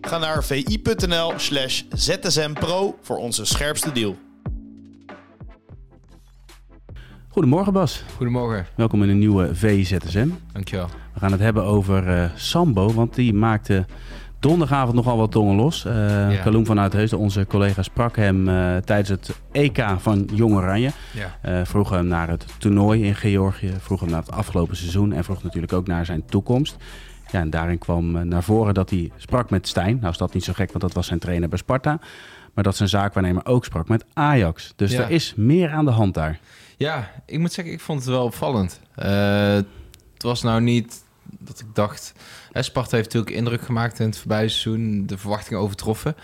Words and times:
Ga 0.00 0.18
naar 0.18 0.44
vi.nl 0.44 1.32
slash 1.36 1.82
zsmpro 1.92 2.98
voor 3.02 3.16
onze 3.16 3.44
scherpste 3.44 3.92
deal. 3.92 4.16
Goedemorgen 7.28 7.72
Bas, 7.72 8.02
Goedemorgen, 8.16 8.66
welkom 8.76 9.02
in 9.02 9.08
een 9.08 9.18
nieuwe 9.18 9.54
VZSM. 9.54 10.28
dankjewel. 10.52 10.88
We 11.14 11.20
gaan 11.20 11.32
het 11.32 11.40
hebben 11.40 11.64
over 11.64 12.08
eh, 12.08 12.30
Sambo, 12.34 12.92
want 12.92 13.14
die 13.14 13.32
maakte 13.34 13.86
donderdagavond 14.40 14.94
nogal 14.94 15.16
wat 15.16 15.30
tongen 15.30 15.56
los. 15.56 15.84
Uh, 15.84 15.92
Ja. 16.32 16.42
Kaloen 16.42 16.66
van 16.66 16.80
Uitheusden, 16.80 17.18
onze 17.18 17.46
collega, 17.46 17.82
sprak 17.82 18.16
hem 18.16 18.48
eh, 18.48 18.76
tijdens 18.76 19.08
het 19.08 19.30
EK 19.52 19.84
van 19.98 20.28
Jong 20.34 20.54
Oranje. 20.54 20.90
Ja. 21.14 21.38
Eh, 21.42 21.60
vroeg 21.64 21.90
hem 21.90 22.06
naar 22.06 22.28
het 22.28 22.46
toernooi 22.58 23.02
in 23.04 23.14
Georgië, 23.14 23.72
vroeg 23.80 24.00
hem 24.00 24.10
naar 24.10 24.20
het 24.22 24.30
afgelopen 24.32 24.76
seizoen 24.76 25.12
en 25.12 25.24
vroeg 25.24 25.42
natuurlijk 25.42 25.72
ook 25.72 25.86
naar 25.86 26.04
zijn 26.04 26.24
toekomst. 26.24 26.76
Ja, 27.30 27.40
en 27.40 27.50
daarin 27.50 27.78
kwam 27.78 28.16
eh, 28.16 28.22
naar 28.22 28.42
voren 28.42 28.74
dat 28.74 28.90
hij 28.90 29.10
sprak 29.16 29.50
met 29.50 29.68
Stijn. 29.68 29.98
Nou 29.98 30.10
is 30.12 30.18
dat 30.18 30.34
niet 30.34 30.44
zo 30.44 30.52
gek, 30.52 30.68
want 30.68 30.80
dat 30.80 30.92
was 30.92 31.06
zijn 31.06 31.18
trainer 31.18 31.48
bij 31.48 31.58
Sparta. 31.58 32.00
Maar 32.54 32.64
dat 32.64 32.76
zijn 32.76 32.88
zaakwaarnemer 32.88 33.46
ook 33.46 33.64
sprak 33.64 33.88
met 33.88 34.04
Ajax. 34.12 34.72
Dus 34.76 34.92
Ja. 34.92 35.02
er 35.02 35.10
is 35.10 35.34
meer 35.36 35.70
aan 35.70 35.84
de 35.84 35.90
hand 35.90 36.14
daar. 36.14 36.38
ja, 36.76 37.10
ik 37.26 37.38
moet 37.38 37.52
zeggen, 37.52 37.74
ik 37.74 37.80
vond 37.80 37.98
het 38.00 38.08
wel 38.08 38.24
opvallend. 38.24 38.80
Eh, 38.94 39.54
het 40.14 40.22
was 40.22 40.42
nou 40.42 40.60
niet 40.60 41.02
dat 41.38 41.60
ik 41.60 41.66
dacht... 41.72 42.12
Hè, 42.52 42.62
Sparta 42.62 42.96
heeft 42.96 43.12
natuurlijk 43.12 43.36
indruk 43.36 43.62
gemaakt 43.62 43.98
in 44.00 44.06
het 44.06 44.18
voorbije 44.18 44.48
seizoen. 44.48 45.06
De 45.06 45.18
verwachtingen 45.18 45.62
overtroffen. 45.62 46.14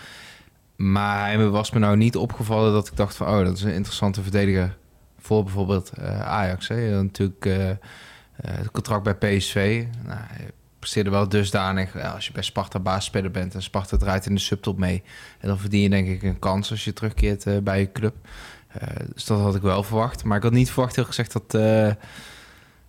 Maar 0.75 1.25
hij 1.25 1.47
was 1.49 1.71
me 1.71 1.79
nou 1.79 1.97
niet 1.97 2.15
opgevallen 2.15 2.73
dat 2.73 2.87
ik 2.87 2.95
dacht 2.97 3.15
van... 3.15 3.27
oh, 3.27 3.45
dat 3.45 3.57
is 3.57 3.63
een 3.63 3.73
interessante 3.73 4.21
verdediger 4.21 4.77
voor 5.19 5.43
bijvoorbeeld 5.43 5.89
eh, 5.89 6.19
Ajax. 6.21 6.67
Hè. 6.67 6.75
Je 6.75 6.95
natuurlijk 6.95 7.49
het 8.41 8.71
contract 8.71 9.03
bij 9.03 9.37
PSV. 9.37 9.85
Nou, 10.05 10.19
presteerde 10.85 11.09
wel 11.09 11.29
dusdanig... 11.29 12.13
als 12.13 12.25
je 12.25 12.31
bij 12.31 12.43
Sparta 12.43 12.79
baasspeler 12.79 13.31
bent... 13.31 13.55
en 13.55 13.63
Sparta 13.63 13.97
draait 13.97 14.25
in 14.25 14.35
de 14.35 14.41
subtop 14.41 14.77
mee... 14.77 15.03
en 15.39 15.47
dan 15.47 15.59
verdien 15.59 15.81
je 15.81 15.89
denk 15.89 16.07
ik 16.07 16.23
een 16.23 16.39
kans 16.39 16.71
als 16.71 16.83
je 16.83 16.93
terugkeert 16.93 17.45
eh, 17.45 17.57
bij 17.57 17.79
je 17.79 17.91
club. 17.91 18.15
Eh, 18.67 18.87
dus 19.13 19.25
dat 19.25 19.39
had 19.39 19.55
ik 19.55 19.61
wel 19.61 19.83
verwacht. 19.83 20.23
Maar 20.23 20.37
ik 20.37 20.43
had 20.43 20.51
niet 20.51 20.71
verwacht, 20.71 20.95
heel 20.95 21.05
gezegd, 21.05 21.33
dat, 21.33 21.53
eh, 21.53 21.87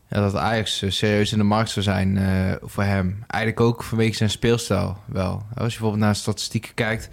ja, 0.08 0.20
dat 0.20 0.34
Ajax 0.34 0.84
serieus 0.88 1.32
in 1.32 1.38
de 1.38 1.44
markt 1.44 1.70
zou 1.70 1.84
zijn 1.84 2.18
voor 2.62 2.82
hem. 2.82 3.24
Eigenlijk 3.26 3.66
ook 3.66 3.82
vanwege 3.82 4.16
zijn 4.16 4.30
speelstijl 4.30 4.98
wel. 5.06 5.32
Als 5.32 5.72
je 5.72 5.78
bijvoorbeeld 5.78 6.02
naar 6.02 6.14
statistieken 6.14 6.74
kijkt... 6.74 7.08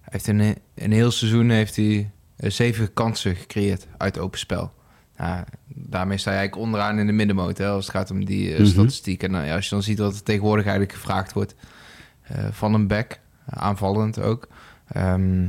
Heeft 0.00 0.26
een, 0.26 0.56
een 0.74 0.92
heel 0.92 1.10
seizoen 1.10 1.50
heeft 1.50 1.76
hij 1.76 2.10
zeven 2.36 2.92
kansen 2.92 3.36
gecreëerd 3.36 3.86
uit 3.96 4.18
open 4.18 4.38
spel. 4.38 4.72
Nou, 5.16 5.44
daarmee 5.74 6.18
sta 6.18 6.30
je 6.30 6.36
eigenlijk 6.36 6.66
onderaan 6.66 6.98
in 6.98 7.06
de 7.06 7.12
middenmoot 7.12 7.58
hè, 7.58 7.68
als 7.68 7.86
het 7.86 7.94
gaat 7.96 8.10
om 8.10 8.24
die 8.24 8.52
eh, 8.52 8.58
Mhm. 8.58 8.68
statistiek. 8.68 9.22
En 9.22 9.30
nou 9.30 9.44
ja, 9.46 9.54
als 9.54 9.64
je 9.64 9.70
dan 9.70 9.82
ziet 9.82 9.98
wat 9.98 10.14
er 10.14 10.22
tegenwoordig 10.22 10.64
eigenlijk 10.64 10.94
gevraagd 10.98 11.32
wordt 11.32 11.54
eh, 12.22 12.44
van 12.50 12.74
een 12.74 12.86
back, 12.86 13.18
aanvallend 13.46 14.20
ook. 14.20 14.48
Ehm, 14.88 15.44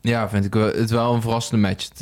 ja, 0.00 0.28
vind 0.28 0.44
ik 0.44 0.54
wel, 0.54 0.66
het 0.66 0.90
wel 0.90 1.14
een 1.14 1.20
verrassende 1.22 1.68
match. 1.68 1.88
Het, 1.88 1.98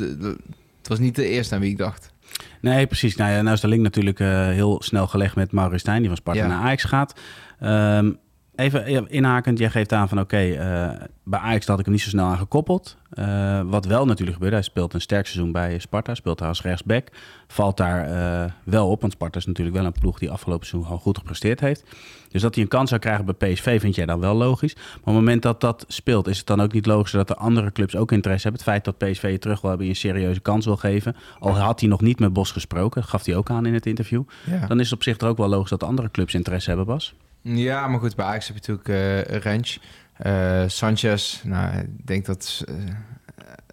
het 0.78 0.88
was 0.88 0.98
niet 0.98 1.14
de 1.16 1.28
eerste 1.28 1.54
aan 1.54 1.60
wie 1.60 1.70
ik 1.70 1.78
dacht. 1.78 2.12
Nee, 2.60 2.86
precies. 2.86 3.16
Nou, 3.16 3.32
ja, 3.32 3.40
nou 3.42 3.54
is 3.54 3.60
de 3.60 3.68
link 3.68 3.82
natuurlijk 3.82 4.20
eh, 4.20 4.46
heel 4.48 4.82
snel 4.82 5.06
gelegd 5.06 5.36
met 5.36 5.52
Maurice 5.52 5.78
Stijn, 5.78 5.98
die 5.98 6.08
van 6.08 6.16
Sparta 6.16 6.40
Ja. 6.40 6.46
naar 6.46 6.60
Ajax 6.62 6.84
gaat. 6.84 7.20
Ehm, 7.60 8.12
even 8.56 9.08
inhakend, 9.10 9.58
jij 9.58 9.70
geeft 9.70 9.92
aan 9.92 10.08
van 10.08 10.20
oké, 10.20 10.36
eh, 10.36 10.90
bij 11.22 11.40
Ajax 11.40 11.66
had 11.66 11.78
ik 11.78 11.84
hem 11.84 11.94
niet 11.94 12.02
zo 12.02 12.08
snel 12.08 12.26
aan 12.26 12.38
gekoppeld. 12.38 12.96
Eh, 13.10 13.60
wat 13.64 13.84
wel 13.84 14.06
natuurlijk 14.06 14.32
gebeurde, 14.32 14.56
hij 14.56 14.64
speelt 14.64 14.94
een 14.94 15.00
sterk 15.00 15.26
seizoen 15.26 15.52
bij 15.52 15.78
Sparta, 15.78 16.14
speelt 16.14 16.38
daar 16.38 16.48
als 16.48 16.62
rechtsback. 16.62 17.08
Valt 17.46 17.76
daar 17.76 18.06
eh, 18.08 18.50
wel 18.64 18.90
op, 18.90 19.00
want 19.00 19.12
Sparta 19.12 19.38
is 19.38 19.46
natuurlijk 19.46 19.76
wel 19.76 19.84
een 19.84 19.92
ploeg 19.92 20.18
die 20.18 20.30
afgelopen 20.30 20.66
seizoen 20.66 20.90
al 20.90 20.98
goed 20.98 21.18
gepresteerd 21.18 21.60
heeft. 21.60 21.84
Dus 22.28 22.42
dat 22.42 22.54
hij 22.54 22.62
een 22.62 22.70
kans 22.70 22.88
zou 22.88 23.00
krijgen 23.00 23.24
bij 23.24 23.52
PSV 23.52 23.80
vind 23.80 23.94
jij 23.94 24.06
dan 24.06 24.20
wel 24.20 24.34
logisch. 24.34 24.74
Maar 24.74 24.84
op 24.94 25.04
het 25.04 25.14
moment 25.14 25.42
dat 25.42 25.60
dat 25.60 25.84
speelt, 25.88 26.28
is 26.28 26.38
het 26.38 26.46
dan 26.46 26.62
ook 26.62 26.72
niet 26.72 26.86
logisch 26.86 27.12
dat 27.12 27.28
de 27.28 27.36
andere 27.36 27.72
clubs 27.72 27.96
ook 27.96 28.12
interesse 28.12 28.48
hebben. 28.48 28.64
Het 28.64 28.70
feit 28.70 28.84
dat 28.84 29.10
PSV 29.10 29.30
je 29.30 29.38
terug 29.38 29.60
wil 29.60 29.70
hebben, 29.70 29.88
je 29.88 29.92
een 29.92 29.98
serieuze 29.98 30.40
kans 30.40 30.64
wil 30.64 30.76
geven. 30.76 31.16
Al 31.38 31.58
had 31.58 31.80
hij 31.80 31.88
nog 31.88 32.00
niet 32.00 32.18
met 32.18 32.32
Bos 32.32 32.50
gesproken, 32.50 33.04
gaf 33.04 33.24
hij 33.24 33.36
ook 33.36 33.50
aan 33.50 33.66
in 33.66 33.74
het 33.74 33.86
interview. 33.86 34.22
Ja. 34.46 34.66
Dan 34.66 34.80
is 34.80 34.84
het 34.84 34.94
op 34.94 35.02
zich 35.02 35.18
er 35.18 35.28
ook 35.28 35.36
wel 35.36 35.48
logisch 35.48 35.70
dat 35.70 35.80
de 35.80 35.86
andere 35.86 36.10
clubs 36.10 36.34
interesse 36.34 36.68
hebben, 36.68 36.86
Bas. 36.86 37.14
Ja, 37.44 37.88
maar 37.88 38.00
goed, 38.00 38.16
bij 38.16 38.24
Ajax 38.24 38.46
heb 38.48 38.56
je 38.64 38.72
natuurlijk 38.72 39.28
eh 39.30 39.38
Rens. 39.38 39.80
Eh, 40.16 40.62
Sanchez, 40.66 41.42
nou, 41.42 41.78
ik 41.78 42.06
denk 42.06 42.24
dat, 42.26 42.64
eh, 42.68 42.74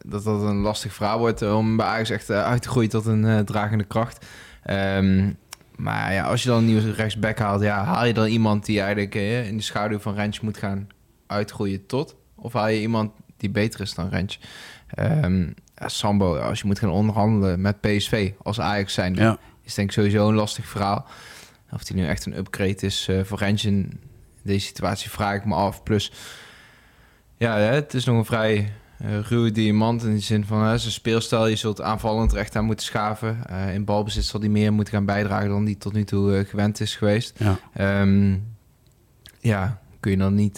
dat 0.05 0.23
dat 0.23 0.41
een 0.41 0.55
lastig 0.57 0.93
verhaal 0.93 1.19
wordt 1.19 1.41
om 1.41 1.77
bij 1.77 1.85
Ajax 1.85 2.09
echt 2.09 2.29
uit 2.29 2.61
te 2.61 2.69
groeien 2.69 2.89
tot 2.89 3.05
een 3.05 3.45
dragende 3.45 3.83
kracht. 3.83 4.25
Ehm, 4.63 5.29
maar 5.75 6.13
ja, 6.13 6.23
als 6.25 6.43
je 6.43 6.49
dan 6.49 6.57
een 6.57 6.65
nieuwe 6.65 6.91
rechtsback 6.91 7.37
haalt, 7.39 7.61
ja, 7.61 7.83
haal 7.83 8.05
je 8.05 8.13
dan 8.13 8.25
iemand 8.27 8.65
die 8.65 8.79
eigenlijk 8.81 9.15
in 9.15 9.57
de 9.57 9.63
schaduw 9.63 9.99
van 9.99 10.13
Rens 10.15 10.39
moet 10.39 10.57
gaan 10.57 10.87
uitgroeien 11.27 11.85
tot? 11.85 12.15
Of 12.35 12.53
haal 12.53 12.67
je 12.67 12.81
iemand 12.81 13.11
die 13.37 13.49
beter 13.49 13.81
is 13.81 13.93
dan 13.93 14.09
Rens? 14.09 14.39
Ehm, 14.87 15.41
ja, 15.75 15.87
Sambo, 15.87 16.37
als 16.37 16.59
je 16.59 16.65
moet 16.67 16.79
gaan 16.79 16.89
onderhandelen 16.89 17.61
met 17.61 17.81
PSV 17.81 18.31
als 18.43 18.59
Ajax 18.59 18.93
zijn, 18.93 19.15
Ja. 19.15 19.37
is 19.63 19.73
denk 19.73 19.87
ik 19.87 19.93
sowieso 19.93 20.27
een 20.27 20.35
lastig 20.35 20.65
verhaal. 20.65 21.05
Of 21.73 21.83
die 21.83 21.95
nu 21.95 22.07
echt 22.07 22.25
een 22.25 22.37
upgrade 22.37 22.75
is 22.75 23.07
eh, 23.07 23.23
voor 23.23 23.37
Rens 23.37 23.65
in 23.65 23.99
deze 24.43 24.65
situatie, 24.65 25.09
vraag 25.09 25.35
ik 25.35 25.45
me 25.45 25.55
af. 25.55 25.83
Plus, 25.83 26.11
ja, 27.37 27.57
het 27.57 27.93
is 27.93 28.05
nog 28.05 28.17
een 28.17 28.25
vrij 28.25 28.73
eh, 28.97 29.19
ruwe 29.19 29.51
diamant 29.51 30.03
in 30.03 30.13
de 30.13 30.19
zin 30.19 30.45
van 30.45 30.63
hè, 30.63 30.77
zijn 30.77 30.93
speelstijl. 30.93 31.47
Je 31.47 31.55
zult 31.55 31.81
aanvallend 31.81 32.33
recht 32.33 32.55
aan 32.55 32.65
moeten 32.65 32.85
schaven. 32.85 33.37
Eh, 33.47 33.73
in 33.73 33.85
balbezit 33.85 34.25
zal 34.25 34.39
hij 34.39 34.49
meer 34.49 34.73
moeten 34.73 34.93
gaan 34.93 35.05
bijdragen 35.05 35.49
dan 35.49 35.65
die 35.65 35.77
tot 35.77 35.93
nu 35.93 36.03
toe 36.03 36.45
gewend 36.47 36.79
is 36.79 36.95
geweest. 36.95 37.39
Ja. 37.39 37.59
Ehm, 37.73 38.37
ja, 39.39 39.81
kun 39.99 40.11
je 40.11 40.17
dan 40.17 40.35
niet... 40.35 40.57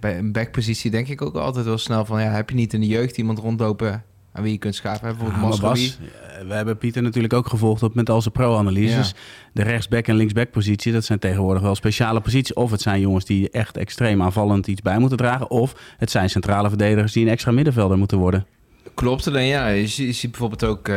bij 0.00 0.18
een 0.18 0.32
backpositie 0.32 0.90
denk 0.90 1.08
ik 1.08 1.22
ook 1.22 1.34
altijd 1.34 1.64
wel 1.64 1.78
snel 1.78 2.04
van... 2.04 2.22
Ja, 2.22 2.30
heb 2.30 2.50
je 2.50 2.56
niet 2.56 2.74
in 2.74 2.80
de 2.80 2.86
jeugd 2.86 3.16
iemand 3.16 3.38
rondlopen 3.38 4.04
aan 4.36 4.42
wie 4.42 4.52
je 4.52 4.58
kunt 4.58 4.74
schaven? 4.74 5.16
Bijvoorbeeld. 5.16 5.60
Bas, 5.60 5.98
eh, 6.40 6.46
we 6.48 6.54
hebben 6.54 6.78
Pieter 6.78 7.02
natuurlijk 7.02 7.34
ook 7.34 7.48
gevolgd 7.48 7.82
op 7.82 7.94
met 7.94 8.10
al 8.10 8.20
zijn 8.22 8.34
pro-analyses. 8.34 9.14
De 9.52 9.62
rechtsback 9.62 10.06
en 10.06 10.14
linksback 10.16 10.50
positie, 10.50 10.92
dat 10.92 11.04
zijn 11.04 11.18
tegenwoordig 11.18 11.62
wel 11.62 11.74
speciale 11.74 12.20
posities. 12.20 12.52
Of 12.54 12.70
het 12.70 12.80
zijn 12.80 13.00
jongens 13.00 13.24
die 13.24 13.50
echt 13.50 13.76
extreem 13.76 14.22
aanvallend 14.22 14.66
iets 14.66 14.82
bij 14.82 14.98
moeten 14.98 15.18
dragen. 15.18 15.50
Of 15.50 15.74
het 15.98 16.10
zijn 16.10 16.30
centrale 16.30 16.68
verdedigers 16.68 17.12
die 17.12 17.24
een 17.24 17.30
extra 17.30 17.50
middenvelder 17.52 17.98
moeten 17.98 18.18
worden. 18.18 18.46
Klopt, 18.94 19.28
alleen 19.28 19.46
ja, 19.46 19.68
je, 19.68 19.86
ziet- 19.86 20.06
je 20.06 20.12
ziet 20.12 20.30
bijvoorbeeld 20.30 20.64
ook 20.64 20.88
eh, 20.88 20.96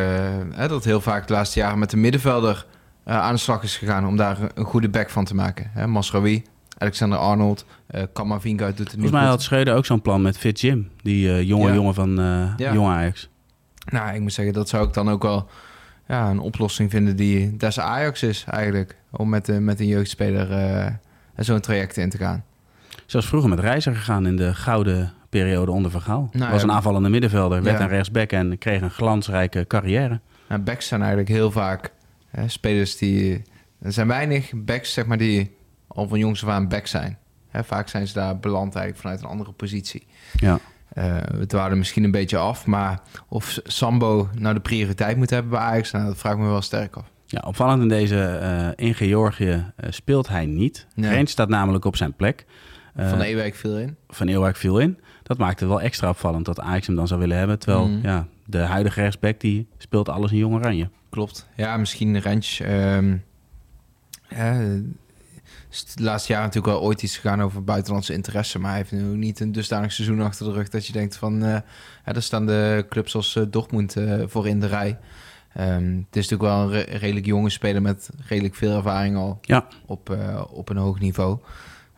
hè, 0.52 0.68
dat 0.68 0.84
heel 0.84 1.02
vaak 1.02 1.28
de 1.28 1.34
laatste 1.34 1.60
jaren 1.60 1.80
met 1.80 1.90
de 1.90 1.98
middenvelder 1.98 2.66
eh, 3.04 3.20
aan 3.20 3.34
de 3.34 3.40
slag 3.40 3.64
is 3.64 3.78
gegaan 3.78 4.08
om 4.08 4.16
daar 4.18 4.38
een 4.56 4.66
goede 4.66 4.90
back 4.90 5.10
van 5.10 5.26
te 5.26 5.36
maken. 5.36 5.70
Hè, 5.74 5.88
Masraoui, 5.88 6.44
Alexander 6.78 7.18
Arnold, 7.18 7.66
eh 7.88 8.04
Kamavinga 8.14 8.66
doet 8.68 8.78
het 8.78 8.88
nu 8.88 8.92
Volgens 8.94 9.12
mij 9.12 9.22
goed. 9.22 9.30
had 9.30 9.42
Schreuder 9.42 9.76
ook 9.76 9.86
zo'n 9.86 10.02
plan 10.02 10.22
met 10.22 10.38
Fit 10.38 10.62
Jim. 10.62 10.90
Die 11.02 11.46
jonge 11.46 11.68
Ja. 11.68 11.74
jongen 11.74 11.94
van 11.94 12.16
Ja. 12.58 12.74
Jong 12.74 12.88
Ajax. 12.88 13.29
Nou, 13.90 14.16
ik 14.16 14.22
moet 14.22 14.34
zeggen, 14.34 14.54
dat 14.54 14.70
zou 14.70 14.88
ik 14.88 14.94
dan 14.94 15.10
ook 15.10 15.24
wel 15.24 15.50
ja, 16.08 16.30
een 16.30 16.40
oplossing 16.40 16.90
vinden 16.90 17.16
die 17.16 17.58
des 17.58 17.80
Ajax 17.80 18.24
is 18.24 18.46
eigenlijk. 18.50 18.96
Om 19.12 19.30
met, 19.30 19.46
de, 19.46 19.60
met 19.60 19.80
een 19.80 19.88
jeugdspeler 19.88 20.52
eh, 20.52 20.94
zo'n 21.38 21.60
traject 21.60 21.98
in 21.98 22.10
te 22.10 22.18
gaan. 22.18 22.44
Zoals 23.06 23.28
vroeger 23.28 23.50
met 23.50 23.60
Reizer 23.60 23.96
gegaan 23.96 24.28
in 24.28 24.36
de 24.36 24.54
gouden 24.56 25.14
periode 25.30 25.72
onder 25.72 25.92
Vergaal. 25.92 26.30
Nou 26.32 26.52
was 26.52 26.62
ja. 26.62 26.68
een 26.68 26.74
aanvallende 26.74 27.10
middenvelder, 27.10 27.64
werd 27.64 27.78
Ja. 27.78 27.84
een 27.84 27.90
rechtsback 27.90 28.32
en 28.32 28.58
kreeg 28.58 28.82
een 28.82 28.90
glansrijke 28.90 29.68
carrière. 29.68 30.20
Nou, 30.48 30.62
backs 30.62 30.88
zijn 30.88 31.00
eigenlijk 31.00 31.30
heel 31.30 31.52
vaak 31.52 31.92
hè, 32.30 32.48
spelers 32.48 32.98
die... 32.98 33.42
Er 33.82 33.92
zijn 33.92 34.08
weinig 34.08 34.52
backs, 34.56 34.94
zeg 34.94 35.06
maar, 35.06 35.18
die 35.18 35.56
al 35.88 36.08
van 36.08 36.20
jongs 36.20 36.44
af 36.44 36.50
aan 36.50 36.68
back 36.68 36.88
zijn. 36.88 37.18
Hè, 37.50 37.64
vaak 37.64 37.88
zijn 37.88 38.08
ze 38.08 38.14
daar 38.14 38.40
beland 38.40 38.76
eigenlijk 38.76 38.98
vanuit 38.98 39.22
een 39.22 39.28
andere 39.28 39.52
positie. 39.52 40.08
Ja. 40.34 40.60
Eh 40.94 41.18
we 41.38 41.46
dwalen 41.46 41.78
misschien 41.78 42.04
een 42.04 42.12
beetje 42.12 42.38
af, 42.38 42.66
maar 42.66 43.02
of 43.28 43.60
Sambo 43.64 44.30
nou 44.38 44.54
de 44.54 44.60
prioriteit 44.60 45.18
moet 45.18 45.30
hebben 45.30 45.52
bij 45.52 45.60
Ajax, 45.60 45.92
nou, 45.92 46.06
dat 46.06 46.18
vraag 46.18 46.34
ik 46.34 46.40
me 46.40 46.48
wel 46.48 46.62
sterk 46.62 46.96
af. 46.96 47.06
Ja, 47.26 47.44
opvallend 47.48 47.82
in 47.82 47.88
deze 47.88 48.24
eh, 48.26 48.86
in 48.88 48.94
Georgië 48.96 49.66
eh, 49.76 49.92
speelt 49.92 50.28
hij 50.28 50.46
niet. 50.46 50.88
Nee. 50.96 51.12
Rens 51.12 51.32
staat 51.32 51.50
namelijk 51.50 51.86
op 51.86 51.96
zijn 51.96 52.14
plek. 52.14 52.46
Van 52.96 53.22
Ewijk 53.22 53.56
viel 53.56 53.78
in. 53.78 53.96
Van 54.10 54.28
Eelwijk 54.28 54.56
viel 54.56 54.80
in. 54.80 55.00
Dat 55.24 55.38
maakte 55.38 55.64
het 55.64 55.74
wel 55.74 55.82
extra 55.82 56.10
opvallend 56.10 56.46
dat 56.46 56.60
Ajax 56.60 56.88
hem 56.88 56.96
dan 56.96 57.08
zou 57.08 57.20
willen 57.20 57.38
hebben. 57.38 57.60
Terwijl 57.60 57.88
Mhm. 57.88 58.08
ja, 58.08 58.28
de 58.46 58.58
huidige 58.58 59.02
rechtsback 59.02 59.40
die 59.40 59.68
speelt 59.78 60.10
alles 60.10 60.32
in 60.32 60.38
Jong 60.38 60.56
Oranje. 60.56 60.90
Klopt. 61.10 61.48
Ja, 61.56 61.78
misschien 61.78 62.20
Rens. 62.20 62.60
ehm, 62.60 63.16
ja, 64.30 64.62
is 65.72 65.80
het 65.80 66.00
laatste 66.00 66.32
jaar 66.34 66.42
natuurlijk 66.42 66.74
wel 66.74 66.82
ooit 66.84 67.04
iets 67.04 67.18
gegaan 67.18 67.42
over 67.42 67.64
buitenlandse 67.64 68.14
interesse. 68.14 68.60
Maar 68.60 68.70
hij 68.70 68.80
heeft 68.80 68.92
nu 68.92 69.02
niet 69.18 69.40
een 69.40 69.52
dusdanig 69.52 69.92
seizoen 69.92 70.22
achter 70.22 70.46
de 70.46 70.52
rug 70.52 70.70
dat 70.70 70.86
je 70.88 70.94
denkt 70.94 71.16
van... 71.16 71.44
eh 71.44 71.58
ja, 72.06 72.14
daar 72.14 72.22
staan 72.22 72.46
de 72.46 72.86
clubs 72.90 73.16
als 73.16 73.36
eh, 73.36 73.44
Dortmund 73.50 73.96
eh, 73.96 74.22
voor 74.26 74.48
in 74.48 74.60
de 74.60 74.68
rij. 74.68 74.98
Ehm, 75.54 75.96
het 75.96 76.16
is 76.16 76.30
natuurlijk 76.30 76.42
wel 76.42 76.60
een 76.62 76.70
re- 76.72 76.98
redelijk 76.98 77.26
jonge 77.26 77.50
speler 77.50 77.82
met 77.82 78.10
redelijk 78.28 78.56
veel 78.56 78.76
ervaring 78.76 79.16
al 79.16 79.40
Ja. 79.42 79.68
op, 79.86 80.18
op 80.50 80.70
een 80.70 80.78
hoog 80.78 81.00
niveau. 81.00 81.38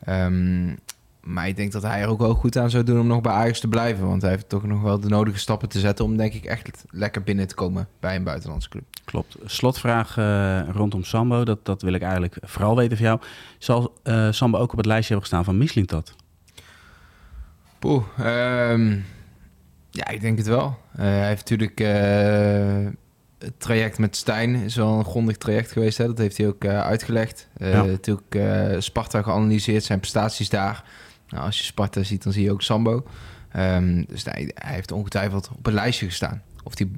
Ehm, 0.04 0.76
maar 1.24 1.48
ik 1.48 1.56
denk 1.56 1.72
dat 1.72 1.82
hij 1.82 2.02
er 2.02 2.08
ook 2.08 2.20
wel 2.20 2.34
goed 2.34 2.58
aan 2.58 2.70
zou 2.70 2.84
doen 2.84 3.00
om 3.00 3.08
nog 3.08 3.22
bij 3.22 3.32
Ajax 3.32 3.60
te 3.60 3.68
blijven. 3.68 4.08
Want 4.08 4.22
hij 4.22 4.32
heeft 4.32 4.50
toch 4.50 4.64
nog 4.64 4.82
wel 4.82 5.00
de 5.00 5.08
nodige 5.08 5.40
stappen 5.40 5.70
te 5.70 5.80
zetten 5.80 6.06
om 6.06 6.18
denk 6.18 6.34
ik 6.34 6.46
echt 6.46 6.84
lekker 6.90 7.24
binnen 7.24 7.48
te 7.48 7.56
komen 7.56 7.88
bij 8.00 8.16
een 8.16 8.24
buitenlandse 8.24 8.70
club. 8.70 8.84
Klopt. 9.06 9.38
Slotvraag 9.46 10.18
eh, 10.18 10.70
rondom 10.70 11.04
Sambo, 11.04 11.44
dat, 11.44 11.66
dat 11.66 11.82
wil 11.82 11.94
ik 11.94 12.02
eigenlijk 12.02 12.38
vooral 12.42 12.76
weten 12.76 12.98
van 12.98 13.06
jou. 13.06 13.20
Zal 13.58 13.94
eh, 14.04 14.32
Sambo 14.32 14.58
ook 14.58 14.72
op 14.72 14.78
het 14.78 14.86
lijstje 14.86 15.14
hebben 15.14 15.30
gestaan 15.30 15.46
van 15.46 15.58
Mislintat? 15.58 16.16
Poeh, 17.80 18.04
ehm, 18.18 18.98
ja, 19.90 20.08
ik 20.08 20.22
denk 20.22 20.38
het 20.38 20.48
wel. 20.48 20.78
Eh, 20.92 21.00
hij 21.00 21.28
heeft 21.28 21.50
natuurlijk 21.50 21.80
het 23.40 23.60
traject 23.60 23.98
met 23.98 24.16
Stijn 24.16 24.56
is 24.56 24.76
wel 24.76 24.98
een 24.98 25.06
grondig 25.06 25.38
traject 25.38 25.72
geweest. 25.72 25.98
Hè? 25.98 26.06
Dat 26.06 26.18
heeft 26.18 26.38
hij 26.38 26.48
ook 26.48 26.66
uitgelegd. 26.66 27.48
Ja. 27.58 27.84
Natuurlijk 27.84 28.38
Sparta 28.84 29.22
geanalyseerd, 29.22 29.84
zijn 29.84 30.00
prestaties 30.00 30.50
daar. 30.50 30.84
Nou, 31.32 31.46
als 31.46 31.58
je 31.58 31.64
Sparta 31.64 32.04
ziet, 32.04 32.24
dan 32.24 32.34
zie 32.34 32.44
je 32.44 32.52
ook 32.52 32.62
Sambo. 32.62 33.04
Ehm, 33.52 34.04
dus 34.08 34.24
hij, 34.24 34.52
hij 34.56 34.74
heeft 34.74 34.92
ongetwijfeld 34.92 35.50
op 35.58 35.68
een 35.68 35.74
lijstje 35.74 36.06
gestaan. 36.06 36.42
Of 36.64 36.78
hij 36.78 36.90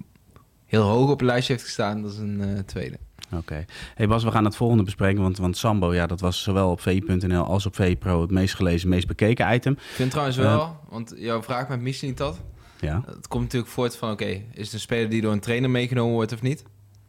heel 0.66 0.84
hoog 0.84 1.10
op 1.10 1.20
een 1.20 1.26
lijstje 1.26 1.54
heeft 1.54 1.66
gestaan, 1.66 2.02
dat 2.02 2.12
is 2.12 2.18
een 2.18 2.42
eh, 2.42 2.60
tweede. 2.60 2.98
Oké. 3.32 3.66
Hey 3.96 4.08
Bas, 4.08 4.24
we 4.24 4.32
gaan 4.32 4.46
het 4.46 4.56
volgende 4.56 4.84
bespreken, 4.84 5.22
want, 5.22 5.38
want 5.38 5.58
Sambo, 5.58 5.94
ja, 5.94 6.08
dat 6.08 6.20
was 6.20 6.44
zowel 6.44 6.72
op 6.72 6.82
VI.nl 6.82 7.44
als 7.44 7.66
op 7.66 7.76
VI 7.76 7.98
Pro 7.98 8.22
het 8.22 8.32
meest 8.32 8.56
gelezen, 8.56 8.90
meest 8.90 9.08
bekeken 9.08 9.54
item. 9.54 9.74
Ik 9.74 9.80
vind 9.80 10.10
trouwens 10.12 10.38
wel, 10.38 10.78
want 10.90 11.14
jouw 11.18 11.44
vraag 11.44 11.68
met 11.68 11.82
Missie 11.82 12.14
dat, 12.14 12.40
Ja. 12.80 13.04
het 13.06 13.28
komt 13.28 13.44
natuurlijk 13.44 13.72
voort 13.72 13.96
van... 13.96 14.12
oké, 14.12 14.26
is 14.26 14.66
het 14.66 14.74
een 14.74 14.80
speler 14.80 15.10
die 15.10 15.22
door 15.22 15.32
een 15.32 15.40
trainer 15.40 15.70
meegenomen 15.70 16.14
wordt 16.14 16.34
of 16.34 16.42
niet? 16.42 16.64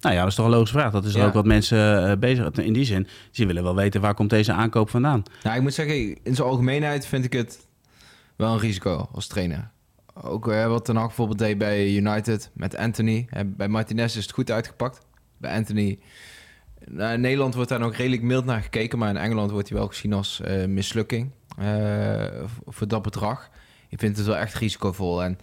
Nou 0.05 0.17
ja, 0.17 0.23
dat 0.23 0.31
is 0.31 0.35
toch 0.37 0.45
een 0.45 0.51
logische 0.53 0.79
vraag. 0.79 0.93
Dat 0.93 1.05
is 1.05 1.15
Ja. 1.15 1.27
ook 1.27 1.33
wat 1.33 1.45
mensen 1.45 2.11
eh, 2.11 2.17
bezig 2.17 2.51
In 2.51 2.73
die 2.73 2.85
zin, 2.85 3.07
ze 3.31 3.47
willen 3.47 3.63
wel 3.63 3.75
weten 3.75 4.01
waar 4.01 4.15
komt 4.15 4.31
deze 4.31 4.53
aankoop 4.53 4.91
vandaan. 4.91 5.23
Nou, 5.43 5.57
ik 5.57 5.63
moet 5.63 5.75
zeggen, 5.75 5.97
in 6.25 6.35
zijn 6.35 6.49
algemeenheid 6.49 7.07
vind 7.07 7.25
ik 7.25 7.33
het 7.33 7.67
wel 8.37 8.53
een 8.53 8.59
risico 8.59 9.09
als 9.13 9.27
trainer. 9.27 9.71
Ook 10.23 10.49
eh, 10.49 10.67
wat 10.67 10.85
Ten 10.85 10.97
Hag 10.97 11.07
bijvoorbeeld 11.07 11.39
deed 11.39 11.59
bij 11.59 11.95
United 11.95 12.51
met 12.55 12.77
Anthony. 12.77 13.27
Eh, 13.31 13.43
bij 13.47 13.69
Martinez 13.69 14.17
is 14.17 14.23
het 14.23 14.33
goed 14.33 14.51
uitgepakt. 14.51 15.01
Bij 15.39 15.57
Anthony... 15.57 15.99
Nou, 16.91 17.13
in 17.15 17.21
Nederland 17.21 17.55
wordt 17.55 17.69
daar 17.71 17.79
nog 17.79 17.97
redelijk 17.97 18.23
mild 18.23 18.45
naar 18.45 18.63
gekeken... 18.63 18.99
maar 18.99 19.09
in 19.11 19.17
Engeland 19.17 19.51
wordt 19.51 19.69
hij 19.69 19.79
wel 19.79 19.87
gezien 19.87 20.13
als 20.13 20.41
mislukking 20.67 21.31
voor 22.67 22.89
dat 22.89 23.03
bedrag. 23.03 23.51
Ik 23.89 23.99
vind 23.99 24.17
het 24.17 24.27
wel 24.27 24.37
echt 24.37 24.55
risicovol. 24.55 25.23
En 25.23 25.39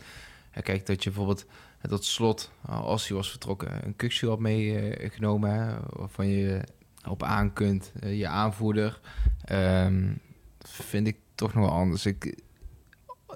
kijk, 0.64 0.86
dat 0.86 1.04
je 1.04 1.10
bijvoorbeeld 1.10 1.46
dat 1.90 2.06
slot, 2.06 2.52
eh, 2.68 2.82
als 2.82 3.08
hij 3.08 3.18
was 3.18 3.30
vertrokken... 3.30 3.86
een 3.86 3.96
kuksje 3.96 4.28
had 4.28 4.40
meegenomen... 4.40 5.52
hè, 5.52 5.74
waarvan 5.90 6.28
je 6.28 6.62
op 7.10 7.24
aan 7.24 7.54
kunt, 7.54 7.92
eh, 8.00 8.18
je 8.20 8.28
aanvoerder... 8.28 9.00
Ehm, 9.46 10.04
vind 10.60 11.08
ik 11.08 11.18
toch 11.36 11.54
nog 11.54 11.64
wel 11.66 11.74
anders. 11.74 12.06
Ik, 12.06 12.36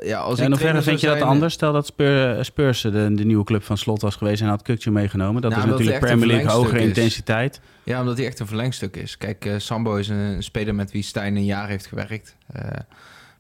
ja, 0.03 0.17
als 0.19 0.37
Ja, 0.37 0.43
ik 0.43 0.49
in 0.49 0.55
hoeverre 0.55 0.57
trainer 0.57 0.83
vind 0.83 0.99
je 0.99 1.07
dat 1.07 1.17
zijn, 1.17 1.29
anders? 1.29 1.53
Stel 1.53 1.73
dat 1.73 1.85
Spur, 1.85 2.45
Spurs 2.45 2.81
de, 2.81 2.91
de 2.91 3.25
nieuwe 3.25 3.43
club 3.43 3.63
van 3.63 3.77
Slot 3.77 4.01
was 4.01 4.15
geweest 4.15 4.41
en 4.41 4.47
had 4.47 4.61
Kukcu 4.61 4.91
meegenomen. 4.91 5.41
Dat 5.41 5.51
Nou, 5.51 5.63
is 5.63 5.69
natuurlijk 5.71 5.99
Premier 5.99 6.27
League 6.27 6.49
hogere 6.51 6.79
is. 6.79 6.85
intensiteit. 6.87 7.61
Ja, 7.83 7.99
omdat 7.99 8.17
hij 8.17 8.25
echt 8.25 8.39
een 8.39 8.47
verlengstuk 8.47 8.95
is. 8.97 9.17
Kijk, 9.17 9.45
eh, 9.45 9.53
Sambo 9.57 9.95
is 9.95 10.07
een, 10.07 10.17
een 10.17 10.43
speler 10.43 10.75
met 10.75 10.91
wie 10.91 11.03
Stijn 11.03 11.35
een 11.35 11.45
jaar 11.45 11.67
heeft 11.67 11.85
gewerkt. 11.85 12.35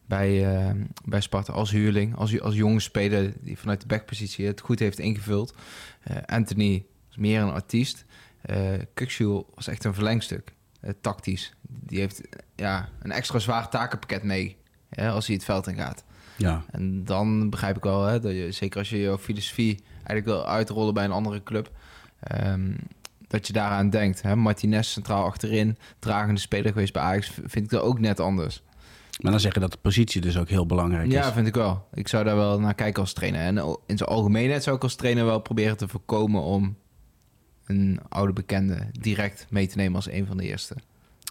Bij, 0.05 0.55
eh, 0.55 0.75
bij 1.05 1.21
Sparta 1.21 1.53
als 1.53 1.71
huurling. 1.71 2.15
Als, 2.15 2.41
als 2.41 2.55
jonge 2.55 2.79
speler 2.79 3.33
die 3.41 3.57
vanuit 3.57 3.81
de 3.81 3.87
backpositie 3.87 4.45
het 4.45 4.61
goed 4.61 4.79
heeft 4.79 4.99
ingevuld. 4.99 5.55
Eh, 6.03 6.17
Anthony 6.25 6.85
is 7.09 7.17
meer 7.17 7.41
een 7.41 7.51
artiest. 7.51 8.05
Uh, 8.49 9.37
was 9.55 9.67
echt 9.67 9.83
een 9.83 9.93
verlengstuk. 9.93 10.53
eh, 10.81 10.91
tactisch. 11.01 11.53
Die 11.61 11.99
heeft 11.99 12.21
ja, 12.55 12.89
een 13.01 13.11
extra 13.11 13.39
zwaar 13.39 13.69
takenpakket 13.69 14.23
mee. 14.23 14.57
hè, 14.89 15.09
als 15.09 15.25
hij 15.25 15.35
het 15.35 15.45
veld 15.45 15.67
in 15.67 15.75
gaat. 15.75 16.03
Ja, 16.37 16.63
En 16.71 17.03
dan 17.03 17.49
begrijp 17.49 17.77
ik 17.77 17.83
wel, 17.83 18.03
hè, 18.03 18.19
dat 18.19 18.31
je, 18.31 18.51
zeker 18.51 18.79
als 18.79 18.89
je 18.89 18.97
je 18.97 19.19
filosofie 19.19 19.83
eigenlijk 19.93 20.25
wil 20.25 20.47
uitrollen 20.47 20.93
bij 20.93 21.03
een 21.03 21.11
andere 21.11 21.43
club, 21.43 21.71
ehm, 22.19 22.73
dat 23.27 23.47
je 23.47 23.53
daaraan 23.53 23.89
denkt. 23.89 24.21
Hè? 24.21 24.35
Martinez 24.35 24.87
centraal 24.87 25.25
achterin, 25.25 25.77
dragende 25.99 26.39
speler 26.39 26.71
geweest 26.71 26.93
bij 26.93 27.01
Ajax, 27.01 27.27
vind 27.27 27.55
ik 27.65 27.69
dat 27.69 27.81
ook 27.81 27.99
net 27.99 28.19
anders. 28.19 28.61
Maar 29.21 29.31
dan 29.31 29.39
zeg 29.39 29.53
je 29.53 29.59
dat 29.59 29.71
de 29.71 29.77
positie 29.81 30.21
dus 30.21 30.37
ook 30.37 30.49
heel 30.49 30.65
belangrijk 30.65 31.11
Ja, 31.11 31.27
is. 31.27 31.33
vind 31.33 31.47
ik 31.47 31.53
wel. 31.55 31.87
Ik 31.93 32.07
zou 32.07 32.23
daar 32.23 32.35
wel 32.35 32.59
naar 32.59 32.73
kijken 32.75 33.01
als 33.01 33.13
trainer. 33.13 33.41
En 33.41 33.57
in 33.85 33.97
zijn 33.97 34.09
algemeenheid 34.09 34.63
zou 34.63 34.75
ik 34.75 34.83
als 34.83 34.95
trainer 34.95 35.25
wel 35.25 35.39
proberen 35.39 35.77
te 35.77 35.87
voorkomen 35.87 36.41
om 36.41 36.77
een 37.65 37.99
oude 38.09 38.33
bekende 38.33 38.87
direct 38.91 39.45
mee 39.49 39.67
te 39.67 39.77
nemen 39.77 39.95
als 39.95 40.09
een 40.09 40.25
van 40.25 40.37
de 40.37 40.43
eerste. 40.43 40.75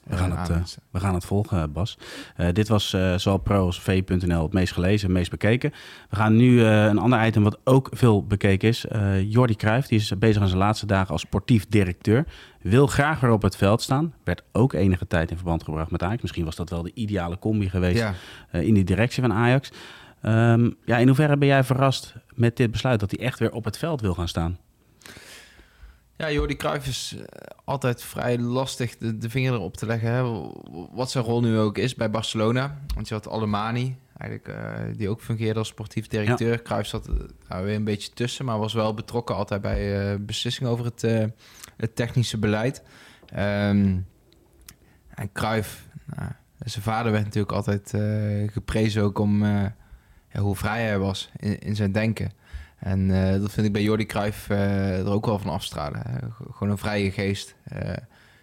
We 0.06 0.16
gaan 0.16 0.32
eh, 0.32 0.40
het, 0.40 0.50
eh. 0.50 0.56
We 0.90 1.00
gaan 1.00 1.14
het 1.14 1.24
volgen, 1.24 1.72
Bas. 1.72 1.98
Eh, 2.36 2.48
dit 2.52 2.68
was 2.68 2.92
eh, 2.92 3.14
zowel 3.14 3.38
pro 3.38 3.66
als 3.66 3.80
v.nl 3.80 4.42
het 4.42 4.52
meest 4.52 4.72
gelezen, 4.72 5.08
het 5.08 5.16
meest 5.16 5.30
bekeken. 5.30 5.72
We 6.10 6.16
gaan 6.16 6.36
nu 6.36 6.64
eh, 6.64 6.84
een 6.84 6.98
ander 6.98 7.26
item 7.26 7.42
wat 7.42 7.58
ook 7.64 7.88
veel 7.92 8.26
bekeken 8.26 8.68
is. 8.68 8.86
Eh 8.86 9.30
Jordi 9.30 9.56
Cruijff, 9.56 9.88
die 9.88 9.98
is 9.98 10.18
bezig 10.18 10.42
aan 10.42 10.48
zijn 10.48 10.60
laatste 10.60 10.86
dagen 10.86 11.12
als 11.12 11.20
sportief 11.20 11.66
directeur. 11.68 12.26
Wil 12.60 12.86
graag 12.86 13.20
weer 13.20 13.30
op 13.30 13.42
het 13.42 13.56
veld 13.56 13.82
staan. 13.82 14.14
Werd 14.24 14.42
ook 14.52 14.72
enige 14.72 15.06
tijd 15.06 15.30
in 15.30 15.36
verband 15.36 15.64
gebracht 15.64 15.90
met 15.90 16.02
Ajax. 16.02 16.22
Misschien 16.22 16.44
was 16.44 16.56
dat 16.56 16.70
wel 16.70 16.82
de 16.82 16.92
ideale 16.94 17.38
combi 17.38 17.68
geweest 17.68 17.98
ja. 17.98 18.14
eh, 18.50 18.66
in 18.66 18.74
die 18.74 18.84
directie 18.84 19.22
van 19.22 19.32
Ajax. 19.32 19.70
Ehm, 20.22 20.70
ja, 20.84 20.96
in 20.96 21.06
hoeverre 21.06 21.36
ben 21.36 21.48
jij 21.48 21.64
verrast 21.64 22.14
met 22.34 22.56
dit 22.56 22.70
besluit 22.70 23.00
dat 23.00 23.10
hij 23.10 23.26
echt 23.26 23.38
weer 23.38 23.52
op 23.52 23.64
het 23.64 23.78
veld 23.78 24.00
wil 24.00 24.14
gaan 24.14 24.28
staan? 24.28 24.58
Ja, 26.24 26.32
Jordi 26.32 26.56
Cruijff 26.56 26.86
is 26.86 27.16
eh, 27.16 27.24
altijd 27.64 28.02
vrij 28.02 28.38
lastig 28.38 28.98
de, 28.98 29.18
de 29.18 29.30
vinger 29.30 29.52
erop 29.52 29.76
te 29.76 29.86
leggen. 29.86 30.10
Hè. 30.10 30.50
Wat 30.92 31.10
zijn 31.10 31.24
rol 31.24 31.40
nu 31.40 31.58
ook 31.58 31.78
is 31.78 31.94
bij 31.94 32.10
Barcelona. 32.10 32.80
Want 32.94 33.08
je 33.08 33.14
had 33.14 33.28
Alemani, 33.28 33.96
eigenlijk, 34.16 34.58
eh, 34.58 34.96
die 34.96 35.08
ook 35.08 35.20
fungeerde 35.20 35.58
als 35.58 35.68
sportief 35.68 36.06
directeur. 36.06 36.52
Ja. 36.52 36.62
Cruijff 36.62 36.88
zat 36.88 37.08
nou, 37.48 37.64
weer 37.64 37.74
een 37.74 37.84
beetje 37.84 38.12
tussen, 38.12 38.44
maar 38.44 38.58
was 38.58 38.72
wel 38.72 38.94
betrokken 38.94 39.34
altijd 39.34 39.60
bij 39.60 40.12
uh, 40.12 40.18
beslissingen 40.20 40.70
over 40.70 40.84
het, 40.84 41.02
uh, 41.02 41.24
het 41.76 41.96
technische 41.96 42.38
beleid. 42.38 42.82
Um, 43.32 44.06
en 45.08 45.32
Cruijff, 45.32 45.88
nou, 46.16 46.30
zijn 46.58 46.84
vader 46.84 47.12
werd 47.12 47.24
natuurlijk 47.24 47.52
altijd 47.52 47.92
uh, 47.94 48.50
geprezen 48.52 49.02
ook 49.02 49.18
om 49.18 49.42
uh, 49.42 49.62
ja, 50.28 50.40
hoe 50.40 50.56
vrij 50.56 50.82
hij 50.82 50.98
was 50.98 51.30
in, 51.36 51.58
in 51.58 51.76
zijn 51.76 51.92
denken. 51.92 52.32
En 52.84 53.08
uh, 53.08 53.30
dat 53.40 53.52
vind 53.52 53.66
ik 53.66 53.72
bij 53.72 53.82
Jordi 53.82 54.06
Cruijff 54.06 54.48
uh, 54.48 54.98
er 54.98 55.10
ook 55.10 55.26
wel 55.26 55.38
van 55.38 55.50
afstralen. 55.50 56.02
Gewoon 56.52 56.70
een 56.70 56.78
vrije 56.78 57.10
geest. 57.10 57.54
Uh, 57.72 57.90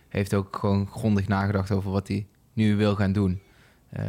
heeft 0.10 0.34
ook 0.34 0.58
gewoon 0.58 0.88
grondig 0.88 1.28
nagedacht 1.28 1.72
over 1.72 1.92
wat 1.92 2.08
hij 2.08 2.28
nu 2.54 2.76
wil 2.76 2.96
gaan 2.96 3.12
doen. 3.12 3.42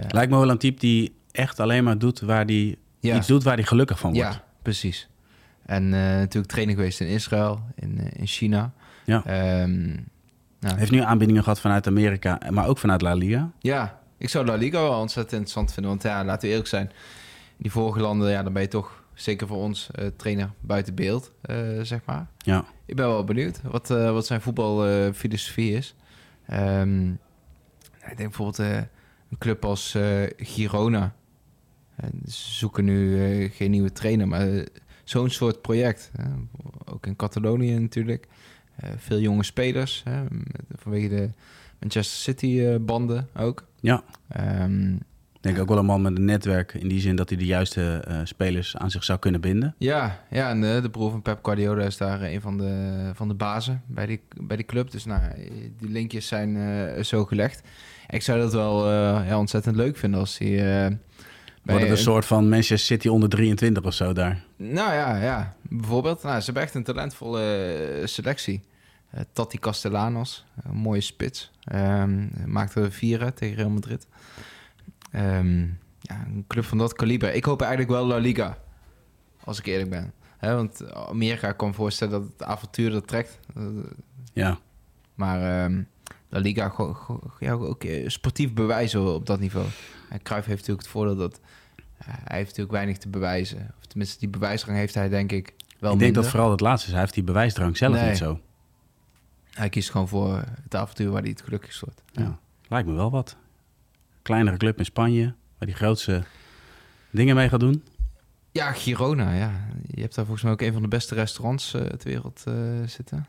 Lijkt 0.08 0.30
me 0.30 0.38
wel 0.38 0.50
een 0.50 0.58
type 0.58 0.80
die 0.80 1.14
echt 1.32 1.60
alleen 1.60 1.84
maar 1.84 1.98
doet 1.98 2.20
waar 2.20 2.44
hij 2.44 2.76
ja. 3.00 3.16
iets 3.16 3.26
doet 3.26 3.42
waar 3.42 3.54
hij 3.54 3.64
gelukkig 3.64 3.98
van 3.98 4.12
wordt. 4.12 4.34
Ja, 4.34 4.44
precies. 4.62 5.08
En 5.66 5.88
natuurlijk 5.88 6.52
training 6.52 6.78
geweest 6.78 7.00
in 7.00 7.06
Israël, 7.06 7.60
in, 7.74 7.98
in 8.12 8.26
China. 8.26 8.72
Ja. 9.04 9.62
Um, 9.62 10.08
nou. 10.60 10.78
Heeft 10.78 10.90
nu 10.90 11.00
aanbiedingen 11.00 11.42
gehad 11.42 11.60
vanuit 11.60 11.86
Amerika, 11.86 12.38
maar 12.50 12.66
ook 12.66 12.78
vanuit 12.78 13.02
La 13.02 13.14
Liga. 13.14 13.50
Ja, 13.58 14.00
ik 14.18 14.28
zou 14.28 14.46
La 14.46 14.54
Liga 14.54 14.80
wel 14.80 15.00
ontzettend 15.00 15.32
interessant 15.32 15.72
vinden. 15.72 15.90
Want 15.90 16.02
ja, 16.02 16.24
laten 16.24 16.42
we 16.42 16.48
eerlijk 16.48 16.68
zijn. 16.68 16.86
In 16.86 16.92
die 17.56 17.70
vorige 17.70 18.00
landen, 18.00 18.30
ja, 18.30 18.42
dan 18.42 18.52
ben 18.52 18.62
je 18.62 18.68
toch 18.68 19.01
zeker 19.14 19.46
voor 19.46 19.56
ons 19.56 19.88
uh, 19.98 20.06
trainer 20.16 20.52
buiten 20.60 20.94
beeld, 20.94 21.32
uh, 21.50 21.80
zeg 21.82 22.00
maar. 22.04 22.26
Ja. 22.38 22.64
Ik 22.86 22.96
ben 22.96 23.06
wel 23.06 23.24
benieuwd 23.24 23.62
wat, 23.62 23.90
uh, 23.90 24.12
wat 24.12 24.26
zijn 24.26 24.40
voetbalfilosofie 24.40 25.72
is. 25.72 25.94
Um, 26.52 27.10
ik 28.10 28.16
denk 28.16 28.36
bijvoorbeeld 28.36 28.58
een 28.58 29.38
club 29.38 29.64
als 29.64 29.96
Girona. 30.36 31.14
ze 32.26 32.50
zoeken 32.54 32.84
nu 32.84 33.48
geen 33.48 33.70
nieuwe 33.70 33.92
trainer, 33.92 34.28
maar 34.28 34.66
zo'n 35.04 35.30
soort 35.30 35.62
project. 35.62 36.10
ook 36.84 37.06
in 37.06 37.16
Catalonië 37.16 37.78
natuurlijk. 37.78 38.26
veel 38.96 39.18
jonge 39.18 39.42
spelers, 39.42 40.02
hè, 40.04 40.24
vanwege 40.76 41.08
de 41.08 41.30
Manchester 41.80 42.18
City 42.18 42.78
banden 42.78 43.28
ook. 43.34 43.66
Ja. 43.80 44.04
Um, 44.62 44.94
ik 44.94 45.11
denk 45.42 45.58
ook 45.58 45.68
wel 45.68 45.78
een 45.78 45.84
man 45.84 46.02
met 46.02 46.18
een 46.18 46.24
netwerk 46.24 46.74
in 46.74 46.88
die 46.88 47.00
zin 47.00 47.16
dat 47.16 47.28
hij 47.28 47.38
de 47.38 47.44
juiste 47.44 48.04
uh, 48.08 48.20
spelers 48.24 48.76
aan 48.76 48.90
zich 48.90 49.04
zou 49.04 49.18
kunnen 49.18 49.40
binden. 49.40 49.74
Ja, 49.78 50.20
ja 50.30 50.50
en 50.50 50.60
de, 50.60 50.78
de 50.82 50.90
broer 50.90 51.10
van 51.10 51.22
Pep 51.22 51.38
Guardiola 51.42 51.84
is 51.84 51.96
daar 51.96 52.22
een 52.22 52.40
van 52.40 52.58
de, 52.58 53.10
van 53.14 53.28
de 53.28 53.34
bazen 53.34 53.82
bij 53.86 54.06
die, 54.06 54.20
bij 54.40 54.56
die 54.56 54.66
club. 54.66 54.90
Dus 54.90 55.04
nou, 55.04 55.20
die 55.78 55.90
linkjes 55.90 56.26
zijn 56.26 56.56
uh, 56.56 57.02
zo 57.02 57.24
gelegd. 57.24 57.62
Ik 58.08 58.22
zou 58.22 58.40
dat 58.40 58.52
wel 58.52 58.86
uh, 58.86 58.92
ja, 59.28 59.38
ontzettend 59.38 59.76
leuk 59.76 59.96
vinden 59.96 60.20
als 60.20 60.38
hij... 60.38 60.98
Wordt 61.62 61.82
het 61.82 61.90
een 61.90 61.96
soort 61.96 62.24
van 62.24 62.48
Manchester 62.48 62.78
City 62.78 63.08
onder 63.08 63.28
23 63.28 63.84
of 63.84 63.94
zo 63.94 64.12
daar? 64.12 64.42
Nou 64.56 64.94
ja, 64.94 65.16
ja. 65.16 65.56
bijvoorbeeld. 65.62 66.22
Nou, 66.22 66.38
ze 66.38 66.44
hebben 66.44 66.62
echt 66.62 66.74
een 66.74 66.84
talentvolle 66.84 68.02
selectie. 68.04 68.62
Tati 69.32 69.58
Castellanos, 69.58 70.44
een 70.64 70.76
mooie 70.76 71.00
spits. 71.00 71.50
Um, 71.74 72.30
maakte 72.46 72.80
er 72.80 72.92
vieren 72.92 73.34
tegen 73.34 73.56
Real 73.56 73.70
Madrid. 73.70 74.06
Um, 75.16 75.78
ja, 76.00 76.24
een 76.26 76.44
club 76.48 76.64
van 76.64 76.78
dat 76.78 76.92
kaliber. 76.92 77.34
Ik 77.34 77.44
hoop 77.44 77.60
eigenlijk 77.60 77.90
wel 77.90 78.06
La 78.06 78.16
Liga, 78.16 78.58
als 79.44 79.58
ik 79.58 79.66
eerlijk 79.66 79.90
ben. 79.90 80.12
He, 80.38 80.54
want 80.54 80.94
Amerika 80.94 81.52
kan 81.52 81.68
me 81.68 81.74
voorstellen 81.74 82.20
dat 82.20 82.30
het 82.32 82.42
avontuur 82.42 82.90
dat 82.90 83.06
trekt. 83.06 83.38
Ja. 84.32 84.58
Maar 85.14 85.64
um, 85.64 85.88
La 86.28 86.38
Liga 86.38 86.72
ja, 87.38 87.52
ook 87.52 87.84
sportief 88.06 88.52
bewijzen 88.52 89.14
op 89.14 89.26
dat 89.26 89.40
niveau. 89.40 89.66
En 90.08 90.22
Cruijff 90.22 90.46
heeft 90.46 90.58
natuurlijk 90.58 90.86
het 90.86 90.94
voordeel 90.96 91.16
dat 91.16 91.40
hij 92.04 92.36
heeft 92.36 92.48
natuurlijk 92.48 92.72
weinig 92.72 92.98
te 92.98 93.08
bewijzen. 93.08 93.74
Of 93.78 93.86
tenminste, 93.86 94.18
die 94.18 94.28
bewijsdrang 94.28 94.78
heeft 94.78 94.94
hij 94.94 95.08
denk 95.08 95.32
ik 95.32 95.54
wel 95.78 95.92
Ik 95.92 95.98
denk 95.98 96.14
dat 96.14 96.28
vooral 96.28 96.50
het 96.50 96.60
laatste 96.60 96.86
is. 96.86 96.92
Hij 96.92 97.02
heeft 97.02 97.14
die 97.14 97.24
bewijsdrang 97.24 97.76
zelf 97.76 97.94
Nee. 97.94 98.08
niet 98.08 98.18
zo. 98.18 98.40
Hij 99.50 99.68
kiest 99.68 99.90
gewoon 99.90 100.08
voor 100.08 100.44
het 100.62 100.74
avontuur 100.74 101.10
waar 101.10 101.20
hij 101.20 101.30
het 101.30 101.42
gelukkigst 101.42 101.80
wordt. 101.80 102.02
Ja. 102.12 102.38
Lijkt 102.68 102.88
me 102.88 102.94
wel 102.94 103.10
wat. 103.10 103.36
Kleinere 104.22 104.56
club 104.56 104.78
in 104.78 104.84
Spanje, 104.84 105.34
waar 105.58 105.66
die 105.68 105.76
grootste 105.76 106.22
dingen 107.10 107.34
mee 107.34 107.48
gaat 107.48 107.60
doen. 107.60 107.84
Ja, 108.52 108.72
Girona, 108.72 109.32
ja. 109.32 109.50
Je 109.86 110.00
hebt 110.00 110.14
daar 110.14 110.24
volgens 110.24 110.44
mij 110.44 110.52
ook 110.52 110.60
een 110.60 110.72
van 110.72 110.82
de 110.82 110.88
beste 110.88 111.14
restaurants 111.14 111.74
uh, 111.74 111.82
ter 111.82 112.08
wereld 112.08 112.44
uh, 112.48 112.54
zitten. 112.86 113.26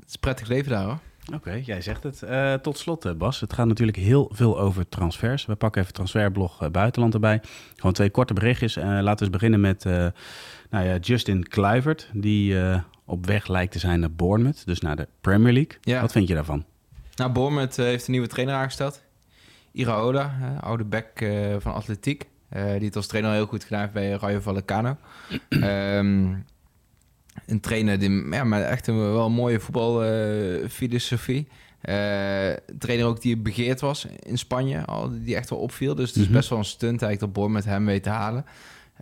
Het 0.00 0.08
is 0.08 0.16
prettig 0.16 0.48
leven 0.48 0.70
daar 0.70 0.84
hoor. 0.84 0.98
Oké, 1.34 1.52
jij 1.64 1.80
zegt 1.80 2.02
het. 2.02 2.22
Uh, 2.24 2.54
tot 2.54 2.78
slot, 2.78 3.18
Bas. 3.18 3.40
Het 3.40 3.52
gaat 3.52 3.66
natuurlijk 3.66 3.98
heel 3.98 4.30
veel 4.34 4.58
over 4.58 4.88
transfers. 4.88 5.46
We 5.46 5.54
pakken 5.54 5.82
even 5.82 5.94
transferblog 5.94 6.70
buitenland 6.70 7.14
erbij. 7.14 7.40
Gewoon 7.76 7.92
twee 7.92 8.10
korte 8.10 8.34
berichtjes. 8.34 8.74
laten 8.74 9.02
we 9.04 9.20
eens 9.20 9.30
beginnen 9.30 9.60
met 9.60 9.84
nou 10.70 10.86
ja, 10.86 10.96
Justin 10.96 11.48
Kluivert. 11.48 12.08
Die 12.12 12.56
op 13.04 13.26
weg 13.26 13.46
lijkt 13.46 13.72
te 13.72 13.78
zijn 13.78 14.00
naar 14.00 14.12
Bournemouth. 14.12 14.66
Dus 14.66 14.80
naar 14.80 14.96
de 14.96 15.08
Premier 15.20 15.52
League. 15.52 15.78
Ja. 15.80 16.00
Wat 16.00 16.12
vind 16.12 16.28
je 16.28 16.34
daarvan? 16.34 16.64
Nou, 17.14 17.32
Bournemouth 17.32 17.76
heeft 17.76 18.06
een 18.06 18.12
nieuwe 18.12 18.28
trainer 18.28 18.54
aangesteld. 18.54 19.02
Iraola, 19.72 20.56
oude 20.60 20.84
back 20.84 21.08
van 21.58 21.74
atletiek. 21.74 22.28
die 22.50 22.86
het 22.86 22.96
als 22.96 23.06
trainer 23.06 23.32
heel 23.32 23.46
goed 23.46 23.64
gedaan 23.64 23.80
heeft 23.80 23.92
bij 23.92 24.10
Rayo 24.10 24.40
Vallecano. 24.40 24.96
um, 25.50 26.44
een 27.46 27.60
trainer 27.60 27.98
die 27.98 28.28
ja, 28.30 28.44
maar 28.44 28.62
echt 28.62 28.86
een 28.86 29.12
wel 29.12 29.30
mooie 29.30 29.60
voetbalfilosofie. 29.60 31.48
Uh, 31.82 32.48
uh, 32.50 32.56
trainer 32.78 33.06
ook 33.06 33.20
die 33.20 33.36
begeerd 33.36 33.80
was 33.80 34.06
in 34.18 34.38
Spanje, 34.38 34.84
al, 34.84 35.10
die 35.22 35.36
echt 35.36 35.50
wel 35.50 35.58
opviel. 35.58 35.94
Dus 35.94 36.08
het 36.08 36.16
is 36.16 36.24
Mhm. 36.24 36.32
best 36.32 36.48
wel 36.48 36.58
een 36.58 36.64
stunt 36.64 37.02
eigenlijk 37.02 37.20
dat 37.20 37.32
Bournemouth 37.32 37.64
hem 37.64 37.86
weet 37.86 38.02
te 38.02 38.08
halen. 38.08 38.44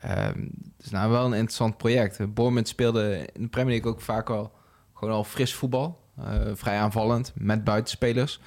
Uh, 0.05 0.11
het 0.25 0.85
is 0.85 0.91
nou 0.91 1.11
wel 1.11 1.25
een 1.25 1.33
interessant 1.33 1.77
project. 1.77 2.35
Bournemouth 2.35 2.69
speelde 2.69 3.29
in 3.33 3.43
de 3.43 3.49
Premier 3.49 3.73
League 3.75 3.91
ook 3.93 4.00
vaak 4.00 4.29
wel 4.29 4.53
gewoon 4.95 5.15
al 5.15 5.25
fris 5.25 5.55
voetbal. 5.55 5.99
Uh, 6.19 6.27
vrij 6.55 6.79
aanvallend, 6.79 7.33
met 7.35 7.65
buitenspelers. 7.65 8.41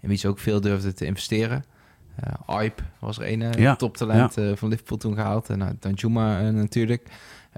In 0.00 0.08
wie 0.08 0.18
ze 0.18 0.28
ook 0.28 0.38
veel 0.38 0.60
durfden 0.60 0.94
te 0.94 1.04
investeren. 1.04 1.64
Uh, 2.48 2.62
Ipe 2.62 2.82
was 2.98 3.18
er 3.18 3.32
een, 3.32 3.60
Ja, 3.60 3.76
toptalent 3.76 4.38
uh, 4.38 4.56
van 4.56 4.68
Liverpool 4.68 4.98
toen 4.98 5.14
gehaald. 5.14 5.48
En 5.48 5.76
Danjuma 5.80 6.42
uh, 6.42 6.48
natuurlijk. 6.48 7.08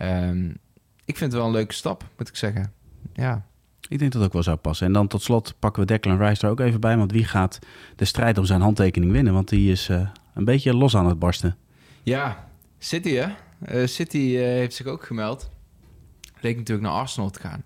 Um, 0.03 0.57
ik 1.05 1.17
vind 1.17 1.33
het 1.33 1.41
wel 1.41 1.47
een 1.47 1.57
leuke 1.57 1.75
stap, 1.75 2.05
moet 2.19 2.29
ik 2.29 2.37
zeggen. 2.37 2.73
Ja. 3.13 3.47
Ik 3.89 3.99
denk 3.99 4.13
dat 4.13 4.21
het 4.21 4.31
ook 4.31 4.33
wel 4.33 4.43
zou 4.43 4.57
passen. 4.57 4.87
En 4.87 4.93
dan 4.93 5.07
tot 5.07 5.23
slot 5.23 5.55
pakken 5.59 5.83
we 5.83 5.89
Declan 5.89 6.19
Rice 6.19 6.47
er 6.47 6.51
ook 6.51 6.61
even 6.61 6.81
bij. 6.81 6.97
Want 6.97 7.13
wie 7.13 7.25
gaat 7.25 7.59
de 7.97 8.05
strijd 8.05 8.39
om 8.39 8.45
zijn 8.45 8.61
handtekening 8.61 9.13
winnen? 9.13 9.33
Want 9.33 9.49
die 9.49 9.71
is 9.71 9.89
een 10.35 10.45
beetje 10.45 10.77
los 10.77 10.97
aan 10.97 11.07
het 11.07 11.19
barsten. 11.19 11.57
Ja, 12.03 12.49
City 12.79 13.15
hè? 13.15 13.27
Uh, 13.73 13.87
City 13.87 14.17
uh, 14.17 14.41
heeft 14.41 14.75
zich 14.75 14.87
ook 14.87 15.05
gemeld. 15.05 15.51
Leek 16.41 16.57
natuurlijk 16.57 16.87
naar 16.89 16.97
Arsenal 16.97 17.31
te 17.31 17.41
gaan. 17.41 17.65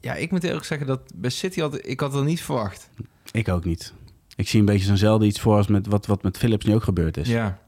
Ja, 0.00 0.14
ik 0.14 0.30
moet 0.30 0.44
eerlijk 0.44 0.64
zeggen 0.64 0.86
dat 0.86 1.00
bij 1.14 1.30
City 1.30 1.60
had 1.60 1.86
ik 1.86 2.00
had 2.00 2.12
dat 2.12 2.24
niet 2.24 2.42
verwacht. 2.42 2.90
Ik 3.32 3.48
ook 3.48 3.64
niet. 3.64 3.92
Ik 4.36 4.48
zie 4.48 4.60
een 4.60 4.66
beetje 4.66 4.86
zo'nzelfde 4.86 5.26
iets 5.26 5.40
voor 5.40 5.56
als 5.56 5.66
met 5.66 5.86
wat, 5.86 6.06
wat 6.06 6.22
met 6.22 6.38
Philips 6.38 6.64
nu 6.64 6.74
ook 6.74 6.82
gebeurd 6.82 7.16
is. 7.16 7.28
Ja. 7.28 7.58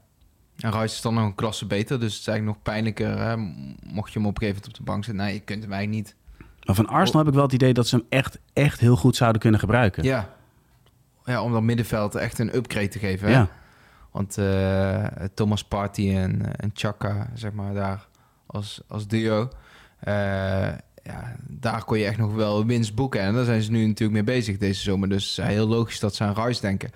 En 0.55 0.71
Rice 0.71 0.83
is 0.83 1.01
dan 1.01 1.13
nog 1.13 1.23
een 1.23 1.35
klasse 1.35 1.65
beter, 1.65 1.99
dus 1.99 2.11
het 2.11 2.21
is 2.21 2.27
eigenlijk 2.27 2.57
nog 2.57 2.65
pijnlijker. 2.73 3.19
Hè? 3.19 3.37
Mocht 3.37 4.13
je 4.13 4.19
hem 4.19 4.27
op 4.27 4.41
een 4.41 4.41
gegeven 4.41 4.61
moment 4.61 4.67
op 4.67 4.73
de 4.73 4.83
bank 4.83 5.03
zetten. 5.03 5.23
Nee, 5.23 5.33
je 5.33 5.39
kunt 5.39 5.63
hem 5.63 5.71
eigenlijk 5.71 6.05
niet. 6.05 6.15
Maar 6.65 6.75
van 6.75 6.87
Arsenal 6.87 7.19
heb 7.19 7.27
ik 7.27 7.33
wel 7.33 7.43
het 7.43 7.53
idee 7.53 7.73
dat 7.73 7.87
ze 7.87 7.95
hem 7.95 8.05
echt, 8.09 8.39
echt 8.53 8.79
heel 8.79 8.95
goed 8.95 9.15
zouden 9.15 9.41
kunnen 9.41 9.59
gebruiken. 9.59 10.03
Ja. 10.03 10.33
Ja, 11.25 11.41
om 11.41 11.51
dat 11.51 11.61
middenveld 11.61 12.15
echt 12.15 12.39
een 12.39 12.55
upgrade 12.55 12.87
te 12.87 12.99
geven. 12.99 13.27
Hè? 13.27 13.33
Ja. 13.33 13.47
Want 14.11 14.37
uh, 14.37 15.05
Thomas 15.33 15.63
Partey 15.63 16.17
en, 16.17 16.55
en 16.55 16.71
Chaka, 16.73 17.29
zeg 17.33 17.51
maar, 17.51 17.73
daar 17.73 18.07
als, 18.45 18.81
als 18.87 19.07
duo. 19.07 19.49
Uh, 20.07 20.67
daar 21.71 21.83
kon 21.83 21.97
je 21.99 22.05
echt 22.05 22.17
nog 22.17 22.33
wel 22.33 22.65
winst 22.65 22.95
boeken. 22.95 23.21
En 23.21 23.33
daar 23.33 23.45
zijn 23.45 23.61
ze 23.61 23.71
nu 23.71 23.85
natuurlijk 23.85 24.25
mee 24.25 24.35
bezig 24.35 24.57
deze 24.57 24.81
zomer. 24.81 25.09
Dus 25.09 25.39
uh, 25.39 25.45
heel 25.45 25.67
logisch 25.67 25.99
dat 25.99 26.15
ze 26.15 26.23
aan 26.23 26.33
Rice 26.45 26.61
denken. 26.61 26.89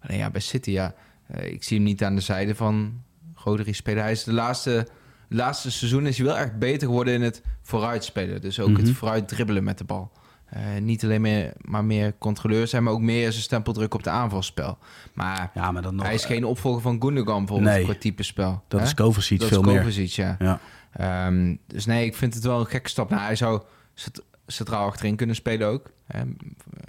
Alleen 0.00 0.18
ja, 0.18 0.30
bij 0.30 0.40
City, 0.40 0.70
ja, 0.70 0.94
uh, 1.36 1.44
ik 1.52 1.62
zie 1.64 1.76
hem 1.76 1.86
niet 1.86 2.04
aan 2.04 2.14
de 2.14 2.20
zijde 2.20 2.54
van 2.54 3.02
Rodri 3.34 3.72
spelen. 3.72 4.02
Hij 4.02 4.12
is 4.12 4.24
de 4.24 4.32
laatste, 4.32 4.86
laatste 5.28 5.70
seizoen 5.70 6.06
is 6.06 6.16
hij 6.16 6.26
wel 6.26 6.36
echt 6.36 6.58
beter 6.58 6.86
geworden 6.86 7.14
in 7.14 7.22
het 7.22 7.42
vooruit 7.62 8.04
spelen. 8.04 8.40
Dus 8.40 8.60
ook 8.60 8.68
Mhm. 8.68 8.80
het 8.80 8.90
vooruit 8.90 9.28
dribbelen 9.28 9.64
met 9.64 9.78
de 9.78 9.84
bal. 9.84 10.10
Uh, 10.56 10.60
niet 10.80 11.04
alleen 11.04 11.20
meer, 11.20 11.52
maar 11.60 11.84
meer 11.84 12.14
controleur 12.18 12.66
zijn, 12.66 12.82
maar 12.82 12.92
ook 12.92 13.00
meer 13.00 13.30
zijn 13.32 13.42
stempel 13.42 13.72
drukken 13.72 13.98
op 13.98 14.04
de 14.04 14.10
aanvalspel. 14.10 14.78
Maar, 15.14 15.50
Ja, 15.54 15.72
maar 15.72 15.82
dan 15.82 15.94
nog, 15.94 16.04
hij 16.06 16.14
is 16.14 16.24
geen 16.24 16.44
opvolger 16.44 16.82
van 16.82 17.02
Gundogan 17.02 17.38
bijvoorbeeld 17.44 17.74
Nee. 17.74 17.84
qua 17.84 17.94
type 17.98 18.22
spel. 18.22 18.62
Dat 18.68 18.80
is 18.82 18.94
Kovacic 18.94 19.38
dat 19.40 19.48
veel 19.48 19.60
is 19.60 19.66
meer. 19.66 19.78
Kovacic, 19.78 20.08
ja. 20.10 20.36
Ja. 20.38 20.60
Ehm, 20.92 21.56
dus 21.66 21.86
nee, 21.86 22.04
ik 22.04 22.14
vind 22.16 22.34
het 22.34 22.44
wel 22.44 22.60
een 22.60 22.66
gekke 22.66 22.88
stap. 22.88 23.10
Nou, 23.10 23.22
hij 23.22 23.36
zou 23.36 23.62
centraal 24.46 24.86
achterin 24.86 25.16
kunnen 25.16 25.36
spelen 25.36 25.68
ook. 25.68 25.90
Hè. 26.06 26.22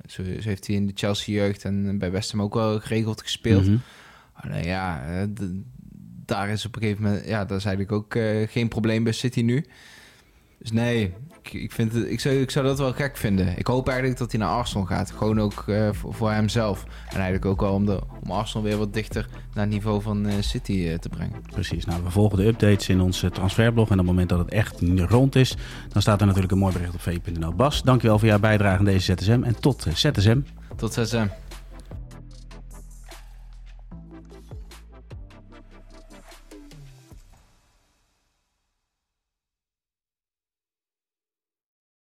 Zo, 0.06 0.24
heeft 0.24 0.68
hij 0.68 0.76
in 0.76 0.88
de 0.88 0.94
Chelsea-jeugd 0.96 1.64
en 1.64 1.98
bij 1.98 2.12
West 2.12 2.32
Ham 2.32 2.42
ook 2.42 2.54
wel 2.54 2.80
geregeld 2.80 3.22
gespeeld. 3.22 3.68
Alleen 4.34 4.66
ja, 4.66 5.26
daar 6.26 6.50
is 6.50 6.66
op 6.66 6.76
een 6.76 6.82
gegeven 6.82 7.04
moment... 7.04 7.26
Ja, 7.26 7.46
dat 7.46 7.58
is 7.58 7.66
eigenlijk 7.66 7.96
ook 7.96 8.16
eh, 8.16 8.48
geen 8.48 8.68
probleem 8.68 9.04
bij 9.04 9.14
City 9.14 9.42
nu. 9.42 9.66
Dus 10.58 10.72
nee, 10.72 11.14
ik, 11.48 11.62
ik, 11.62 11.72
vind 11.72 11.94
het, 11.94 12.08
ik, 12.10 12.20
zou, 12.20 12.36
ik 12.36 12.52
zou 12.52 12.66
dat 12.66 12.78
wel 12.78 12.94
gek 12.94 13.18
vinden. 13.18 13.58
Ik 13.58 13.68
hoop 13.68 13.88
eigenlijk 13.88 14.20
dat 14.20 14.32
hij 14.32 14.40
naar 14.40 14.50
Arsenal 14.50 14.86
gaat. 14.86 15.12
Gewoon 15.12 15.42
ook 15.42 15.64
eh, 15.68 15.90
voor, 15.92 16.14
voor 16.14 16.32
hemzelf. 16.32 16.84
En 16.84 17.16
eigenlijk 17.16 17.46
ook 17.46 17.62
wel 17.62 17.74
om, 17.74 17.86
de, 17.86 18.00
om 18.24 18.32
Arsenal 18.32 18.64
weer 18.64 18.78
wat 18.78 18.94
dichter 18.94 19.28
naar 19.54 19.64
het 19.64 19.74
niveau 19.74 20.02
van 20.02 20.26
eh, 20.26 20.34
City 20.40 20.88
eh, 20.88 20.98
te 20.98 21.10
brengen. 21.10 21.42
Precies. 21.52 21.86
Nou, 21.86 22.04
we 22.04 22.10
volgen 22.10 22.38
de 22.38 22.46
updates 22.46 22.90
in 22.90 23.02
onze 23.02 23.30
transferblog. 23.30 23.88
En 23.88 23.92
op 23.92 23.98
het 23.98 24.08
moment 24.08 24.30
dat 24.30 24.40
het 24.40 24.50
echt 24.50 24.82
rond 24.96 25.36
is, 25.36 25.56
dan 25.90 26.02
staat 26.02 26.20
er 26.20 26.26
natuurlijk 26.26 26.54
een 26.54 26.60
mooi 26.60 26.74
bericht 26.74 26.94
op 26.94 27.02
v.nl. 27.02 27.54
Bas, 27.54 27.84
dankjewel 27.84 28.20
voor 28.20 28.28
jouw 28.28 28.40
bijdrage 28.40 28.78
aan 28.78 28.86
deze 28.86 29.16
ZSM. 29.18 29.44
En 29.44 29.60
tot 29.60 29.86
ZSM. 29.94 30.40
Tot 30.76 30.94
6 30.94 31.16